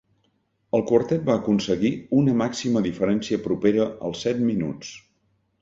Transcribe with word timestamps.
El 0.77 0.83
quartet 0.91 1.27
va 1.27 1.35
aconseguir 1.41 1.91
una 2.21 2.35
màxima 2.41 2.83
diferència 2.89 3.43
propera 3.47 3.89
als 4.09 4.27
set 4.29 4.43
minuts. 4.51 4.95